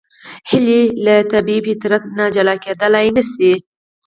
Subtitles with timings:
[0.49, 3.53] هیلۍ له طبیعي فطرت نه جلا کېدلی نشي